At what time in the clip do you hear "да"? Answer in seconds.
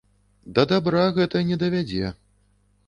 0.59-0.63